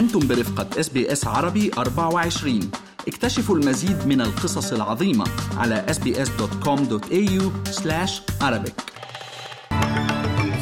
[0.00, 2.60] أنتم برفقة SBS عربي 24
[3.08, 5.24] اكتشفوا المزيد من القصص العظيمة
[5.56, 7.42] على sbs.com.au
[8.42, 8.72] Arabic.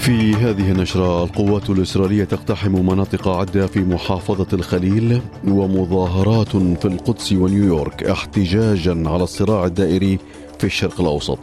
[0.01, 8.05] في هذه النشرة القوات الإسرائيلية تقتحم مناطق عدة في محافظة الخليل ومظاهرات في القدس ونيويورك
[8.05, 10.19] احتجاجا على الصراع الدائر
[10.59, 11.39] في الشرق الأوسط.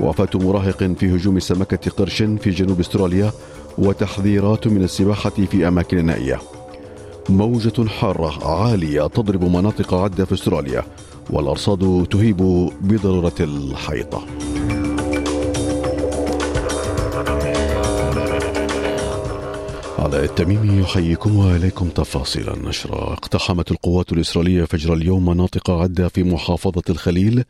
[0.00, 3.32] وفاة مراهق في هجوم سمكة قرش في جنوب استراليا
[3.78, 6.57] وتحذيرات من السباحة في أماكن نائية.
[7.28, 10.84] موجة حارة عالية تضرب مناطق عدة في أستراليا
[11.30, 12.36] والأرصاد تهيب
[12.80, 14.22] بضرورة الحيطة.
[19.98, 26.82] على التميمي يحييكم واليكم تفاصيل النشرة اقتحمت القوات الإسرائيلية فجر اليوم مناطق عدة في محافظة
[26.90, 27.44] الخليل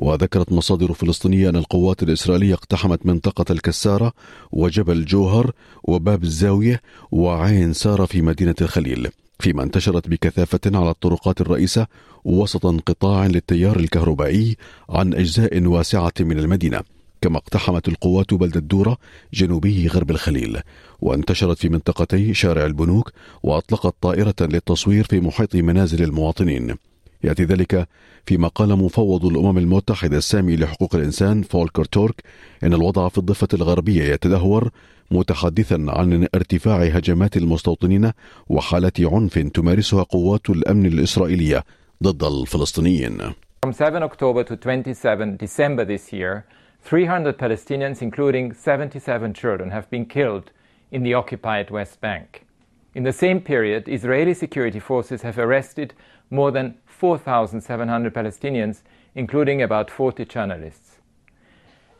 [0.00, 4.12] وذكرت مصادر فلسطينية أن القوات الإسرائيلية اقتحمت منطقة الكسارة
[4.52, 5.52] وجبل جوهر
[5.84, 9.08] وباب الزاوية وعين سارة في مدينة الخليل
[9.40, 11.86] فيما انتشرت بكثافة على الطرقات الرئيسة
[12.24, 14.56] وسط انقطاع للتيار الكهربائي
[14.90, 16.80] عن أجزاء واسعة من المدينة
[17.20, 18.96] كما اقتحمت القوات بلدة دورة
[19.34, 20.60] جنوبي غرب الخليل
[21.00, 26.74] وانتشرت في منطقتي شارع البنوك وأطلقت طائرة للتصوير في محيط منازل المواطنين.
[27.24, 27.88] يأتي ذلك
[28.26, 32.22] فيما قال مفوض الأمم المتحدة السامي لحقوق الإنسان فولكر تورك
[32.64, 34.70] إن الوضع في الضفة الغربية يتدهور
[35.10, 38.12] متحدثا عن ارتفاع هجمات المستوطنين
[38.48, 41.64] وحالات عنف تمارسها قوات الأمن الإسرائيلية
[42.02, 43.18] ضد الفلسطينيين.
[43.66, 46.44] From 7 October to 27 December this year,
[46.82, 50.50] 300 Palestinians, including 77 children, have been killed
[50.90, 52.46] in the occupied West Bank.
[52.94, 55.94] In the same period, Israeli security forces have arrested
[56.30, 58.82] more than 4,700 Palestinians,
[59.14, 60.98] including about 40 journalists.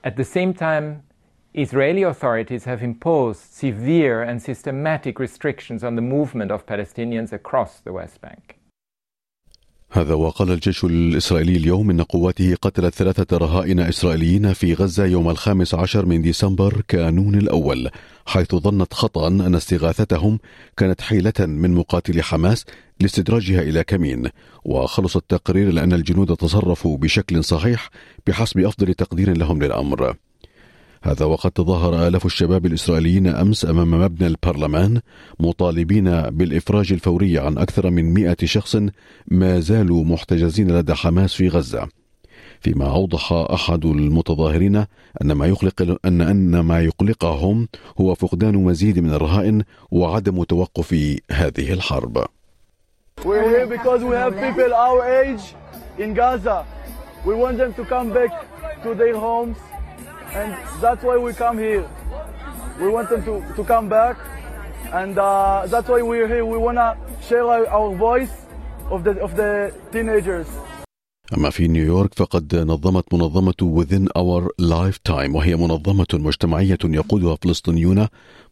[0.04, 1.02] At the same time,
[1.52, 7.92] Israeli authorities have imposed severe and systematic restrictions on the movement of Palestinians across the
[7.92, 8.59] West Bank.
[9.92, 15.74] هذا وقال الجيش الإسرائيلي اليوم إن قواته قتلت ثلاثة رهائن إسرائيليين في غزة يوم الخامس
[15.74, 17.90] عشر من ديسمبر كانون الأول
[18.26, 20.38] حيث ظنت خطأ أن استغاثتهم
[20.76, 22.64] كانت حيلة من مقاتلي حماس
[23.00, 24.28] لاستدراجها إلى كمين.
[24.64, 27.90] وخلص التقرير لأن الجنود تصرفوا بشكل صحيح
[28.26, 30.14] بحسب أفضل تقدير لهم للأمر.
[31.02, 35.00] هذا وقد تظاهر آلاف الشباب الإسرائيليين أمس أمام مبنى البرلمان
[35.40, 38.76] مطالبين بالإفراج الفوري عن أكثر من مئة شخص
[39.28, 41.88] ما زالوا محتجزين لدى حماس في غزة
[42.60, 44.76] فيما أوضح أحد المتظاهرين
[45.22, 47.68] أن ما يقلق أن أن ما يقلقهم
[48.00, 52.24] هو فقدان مزيد من الرهائن وعدم توقف هذه الحرب.
[53.24, 55.54] We're here because we have people our age
[55.98, 56.64] in Gaza.
[57.26, 58.32] We want them to come back
[58.82, 59.56] to their homes
[60.34, 61.84] and that's why we come here.
[62.80, 64.16] We want them to, to come back,
[64.92, 66.44] and uh, that's why we're here.
[66.44, 66.96] We want to
[67.28, 68.32] share our, our voice
[68.90, 70.46] of the, of the teenagers.
[71.36, 78.06] أما في نيويورك فقد نظمت منظمة Within Our Lifetime وهي منظمة مجتمعية يقودها فلسطينيون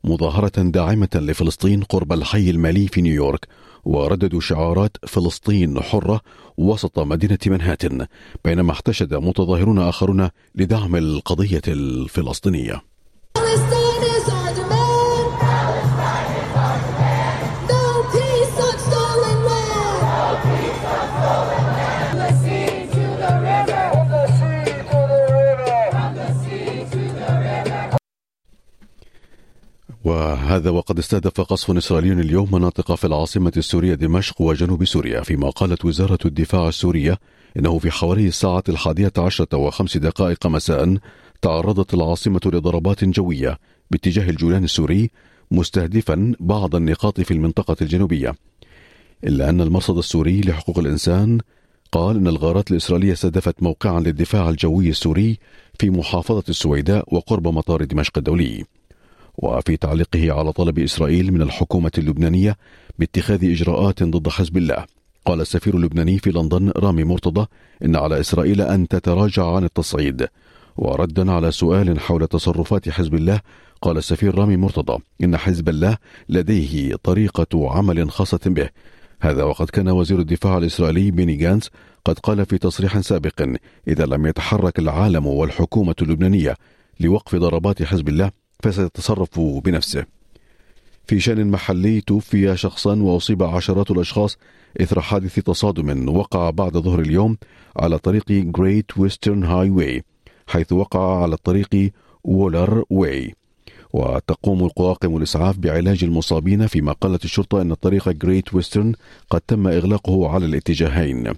[0.04, 3.48] مظاهرة داعمة لفلسطين قرب الحي المالي في نيويورك
[3.88, 6.20] ورددوا شعارات فلسطين حرة
[6.58, 8.06] وسط مدينة منهاتن
[8.44, 12.87] بينما احتشد متظاهرون آخرون لدعم القضية الفلسطينية.
[30.08, 35.84] وهذا وقد استهدف قصف إسرائيلي اليوم مناطق في العاصمة السورية دمشق وجنوب سوريا فيما قالت
[35.84, 37.18] وزارة الدفاع السورية
[37.56, 40.96] إنه في حوالي الساعة الحادية عشرة وخمس دقائق مساء
[41.42, 43.58] تعرضت العاصمة لضربات جوية
[43.90, 45.10] باتجاه الجولان السوري
[45.50, 48.34] مستهدفا بعض النقاط في المنطقة الجنوبية.
[49.24, 51.38] إلا أن المرصد السوري لحقوق الإنسان
[51.92, 55.38] قال إن الغارات الإسرائيلية استهدفت موقعا للدفاع الجوي السوري
[55.78, 58.64] في محافظة السويداء وقرب مطار دمشق الدولي.
[59.38, 62.56] وفي تعليقه على طلب إسرائيل من الحكومة اللبنانية
[62.98, 64.84] باتخاذ إجراءات ضد حزب الله.
[65.26, 67.46] قال السفير اللبناني في لندن رامي مرتضى
[67.84, 70.28] إن على إسرائيل أن تتراجع عن التصعيد.
[70.76, 73.40] وردا على سؤال حول تصرفات حزب الله
[73.82, 75.96] قال السفير رامي مرتضى إن حزب الله
[76.28, 78.68] لديه طريقة عمل خاصة به.
[79.20, 81.70] هذا وقد كان وزير الدفاع الإسرائيلي بيني جانس
[82.04, 83.48] قد قال في تصريح سابق
[83.88, 86.56] إذا لم يتحرك العالم والحكومة اللبنانية
[87.00, 88.30] لوقف ضربات حزب الله
[88.62, 90.04] فسيتصرف بنفسه.
[91.06, 94.38] في شأن محلي توفي شخصا وأصيب عشرات الأشخاص
[94.80, 97.36] إثر حادث تصادم وقع بعد ظهر اليوم
[97.76, 100.04] على طريق Great Western Highway
[100.46, 101.92] حيث وقع على الطريق
[102.24, 103.34] وولر واي
[103.92, 108.92] وتقوم طواقم الإسعاف بعلاج المصابين فيما قالت الشرطة أن طريق Great Western
[109.30, 111.32] قد تم إغلاقه على الاتجاهين.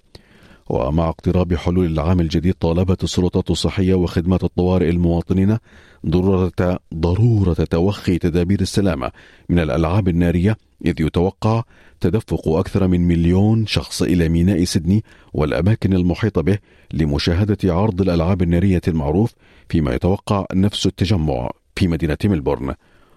[0.68, 5.58] ومع اقتراب حلول العام الجديد طالبت السلطات الصحية وخدمات الطوارئ المواطنين
[6.06, 9.10] ضرورة ضرورة توخي تدابير السلامة
[9.48, 11.62] من الألعاب النارية إذ يتوقع
[12.00, 16.58] تدفق أكثر من مليون شخص إلى ميناء سيدني والأماكن المحيطة به
[16.92, 19.32] لمشاهدة عرض الألعاب النارية المعروف
[19.68, 22.74] فيما يتوقع نفس التجمع في مدينة ملبورن.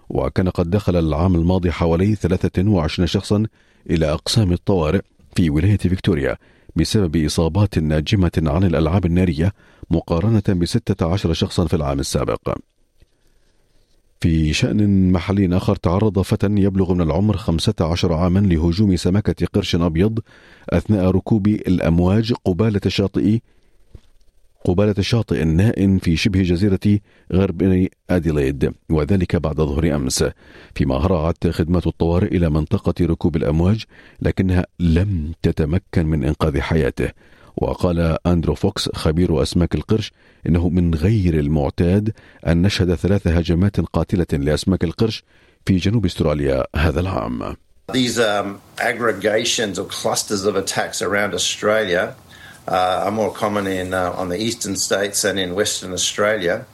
[0.08, 3.46] وكان قد دخل العام الماضي حوالي 23 شخصا
[3.90, 5.00] إلى أقسام الطوارئ
[5.36, 6.36] في ولاية فيكتوريا.
[6.76, 9.52] بسبب إصابات ناجمة عن الألعاب النارية
[9.90, 12.58] مقارنة ب 16 شخصا في العام السابق.
[14.20, 20.18] في شأن محلي آخر تعرض فتى يبلغ من العمر 15 عاما لهجوم سمكة قرش أبيض
[20.70, 23.38] أثناء ركوب الأمواج قبالة شاطئ
[24.64, 27.00] قبالة الشاطئ النائم في شبه جزيرة
[27.32, 30.24] غرب أديليد وذلك بعد ظهر أمس
[30.74, 33.84] فيما هرعت خدمات الطوارئ إلى منطقة ركوب الأمواج
[34.22, 37.10] لكنها لم تتمكن من إنقاذ حياته
[37.56, 40.12] وقال أندرو فوكس خبير أسماك القرش
[40.46, 42.12] إنه من غير المعتاد
[42.46, 45.24] أن نشهد ثلاث هجمات قاتلة لأسماك القرش
[45.66, 47.56] في جنوب استراليا هذا العام.
[47.92, 52.14] These um, aggregations or clusters of attacks around Australia
[52.67, 56.65] are more common in uh, on the eastern states and in Western Australia.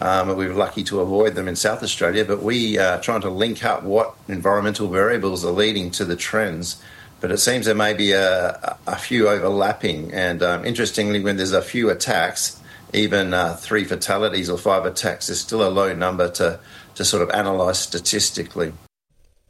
[0.00, 3.30] Um, we were lucky to avoid them in South Australia, but we are trying to
[3.30, 6.80] link up what environmental variables are leading to the trends.
[7.20, 10.12] But it seems there may be a, a few overlapping.
[10.12, 12.60] And um, interestingly, when there's a few attacks,
[12.92, 16.60] even uh, three fatalities or five attacks is still a low number to,
[16.94, 18.72] to sort of analyse statistically.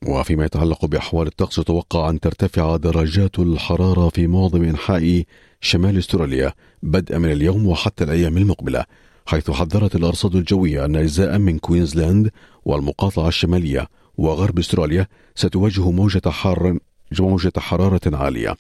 [0.07, 5.25] وفيما يتعلق بأحوال الطقس يتوقع أن ترتفع درجات الحرارة في معظم أنحاء
[5.64, 8.86] شمال استراليا بدءا من اليوم وحتى الأيام المقبلة
[9.26, 12.32] حيث حذرت الأرصاد الجوية أن أجزاء من كوينزلاند
[12.66, 13.88] والمقاطعة الشمالية
[14.18, 16.78] وغرب استراليا ستواجه موجة حار
[17.20, 18.56] موجة حرارة عالية.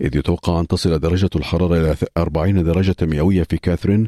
[0.00, 4.06] إذ يتوقع أن تصل درجة الحرارة إلى 40 درجة مئوية في كاثرين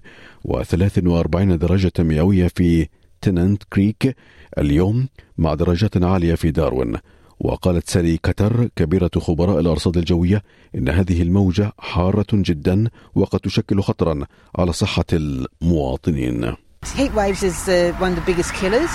[0.49, 2.89] و43 درجة مئوية في
[3.21, 4.17] تننت كريك
[4.59, 5.09] اليوم
[5.39, 6.97] مع درجات عالية في داروين.
[7.41, 10.43] وقالت سالي كتر كبيرة خبراء الأرصاد الجوية
[10.75, 14.27] إن هذه الموجة حارة جدا وقد تشكل خطرا
[14.59, 16.55] على صحة المواطنين.
[16.97, 18.91] Heat waves is uh, one of the biggest killers.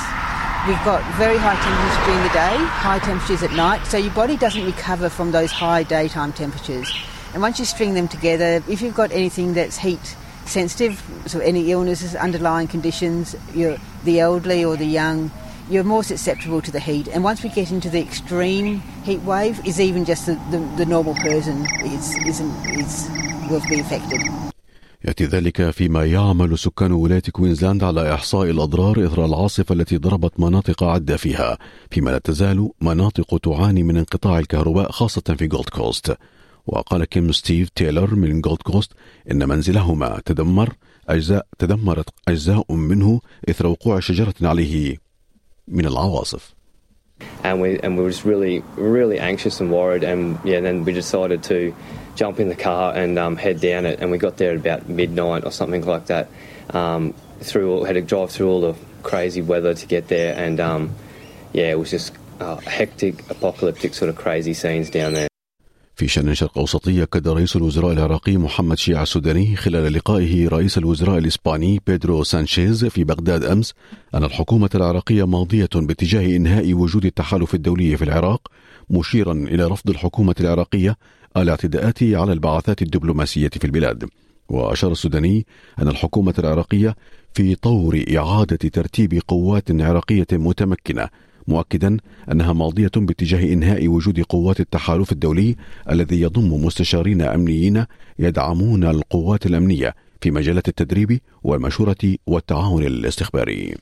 [0.68, 2.56] We've got very high temperatures during the day,
[2.88, 6.92] high temperatures at night, so your body doesn't recover from those high daytime temperatures.
[7.34, 10.16] And once you string them together, if you've got anything that's heat
[10.46, 15.30] sensitive, so any illnesses, underlying conditions, the elderly or the young,
[15.70, 17.08] you're more susceptible to the heat.
[17.08, 20.86] And once we get into the extreme heat wave, is even just the, the, the
[20.86, 23.10] normal person is, isn't, is,
[23.50, 24.22] will be affected.
[25.06, 30.84] يأتي ذلك فيما يعمل سكان ولاية كوينزلاند على إحصاء الأضرار إثر العاصفة التي ضربت مناطق
[30.84, 31.58] عدة فيها
[31.92, 36.18] فيما لا تزال مناطق تعاني من انقطاع الكهرباء خاصة في جولد كوست
[36.68, 38.92] وقال كيم وستيف تايلر من جولد كوست
[39.32, 40.74] إن منزلهما تدمر
[41.10, 45.05] أجزاء تدمرت أجزاء منه إثر وقوع شجرة عليه
[45.68, 45.86] min
[47.44, 50.94] And we and we were just really really anxious and worried, and yeah, then we
[50.94, 51.74] decided to
[52.16, 54.90] jump in the car and um, head down it, and we got there at about
[54.90, 56.28] midnight or something like that.
[56.72, 60.60] Um, through all, had to drive through all the crazy weather to get there, and
[60.60, 60.96] um,
[61.54, 65.28] yeah, it was just uh, hectic, apocalyptic sort of crazy scenes down there.
[65.96, 71.18] في شأن شرق أوسطي أكد رئيس الوزراء العراقي محمد شيع السوداني خلال لقائه رئيس الوزراء
[71.18, 73.74] الإسباني بيدرو سانشيز في بغداد أمس
[74.14, 78.48] أن الحكومة العراقية ماضية باتجاه إنهاء وجود التحالف الدولي في العراق
[78.90, 80.98] مشيرا إلى رفض الحكومة العراقية
[81.38, 84.10] الاعتداءات على البعثات الدبلوماسية في البلاد.
[84.50, 85.46] وأشار السوداني
[85.80, 86.96] أن الحكومة العراقية
[87.34, 91.10] في طور إعادة ترتيب قوات عراقية متمكنة
[91.48, 91.98] مؤكدا
[92.32, 95.56] أنها ماضية باتجاه إنهاء وجود قوات التحالف الدولي
[95.92, 97.86] الذي يضم مستشارين أمنيين
[98.20, 103.76] يدعمون القوات الأمنية في مجالات التدريب والمشورة والتعاون الاستخباري.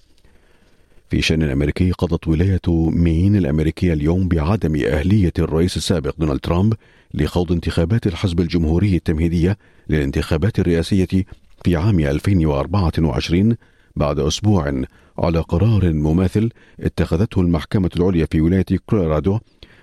[1.10, 6.74] في شأن امريكي قضت ولاية مين الأمريكية اليوم بعدم أهلية الرئيس السابق دونالد ترامب
[7.14, 9.58] لخوض انتخابات الحزب الجمهوري التمهيدية
[9.90, 11.08] للانتخابات الرئاسية
[11.64, 13.56] في عام 2024
[13.96, 14.84] بعد أسبوع
[15.18, 19.40] على قرار مماثل اتخذته المحكمة العليا في ولاية كولورادو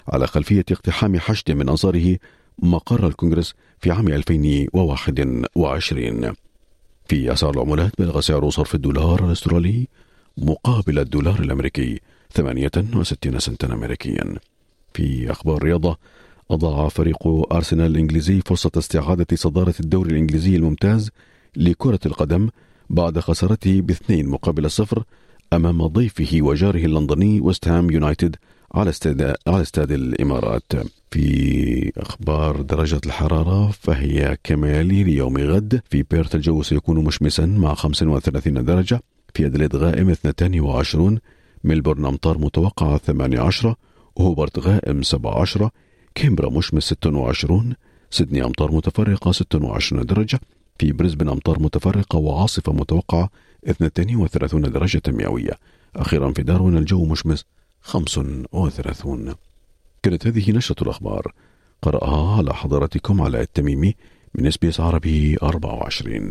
[0.09, 2.17] على خلفية اقتحام حشد من أنصاره
[2.59, 6.33] مقر الكونغرس في عام 2021
[7.09, 9.89] في أسعار العملات بلغ سعر صرف الدولار الأسترالي
[10.39, 12.01] مقابل الدولار الأمريكي
[12.33, 14.35] 68 سنتا أمريكيا.
[14.95, 15.99] في أخبار الرياضة
[16.51, 21.11] أضاع فريق أرسنال الإنجليزي فرصة استعادة صدارة الدوري الإنجليزي الممتاز
[21.57, 22.49] لكرة القدم
[22.91, 25.05] بعد خسارته باثنين مقابل صفر
[25.53, 28.37] أمام ضيفه وجاره اللندني ويست هام يونايتد
[28.75, 30.73] على استاد على استاد الإمارات.
[31.11, 38.65] في أخبار درجة الحرارة فهي كمالي ليوم غد في بيرث الجو سيكون مشمسا مع 35
[38.65, 39.01] درجة
[39.35, 41.19] في أدليد غائم 22
[41.65, 43.75] ملبورن أمطار متوقعة 18
[44.19, 45.71] هوبرت غائم 17
[46.15, 47.75] كانبرا مشمس 26
[48.11, 50.41] سيدني أمطار متفرقة 26 درجة
[50.81, 53.31] في بريسبن أمطار متفرقة وعاصفة متوقعة
[53.69, 55.53] 32 درجة مئوية.
[55.97, 57.45] أخيرا في داروين الجو مشمس
[57.81, 59.35] 35
[60.03, 61.33] كانت هذه نشرة الأخبار.
[61.83, 63.95] قرأها على حضراتكم علي التميمي
[64.35, 66.31] من SBS عربي 24